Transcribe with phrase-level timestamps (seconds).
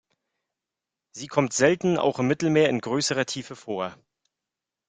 [1.11, 3.95] Sie kommt selten auch im Mittelmeer in größerer Tiefe vor.